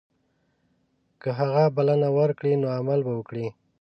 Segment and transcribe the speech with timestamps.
[1.21, 3.45] که هغه بلنه ورکړي نو عمل به وکړي.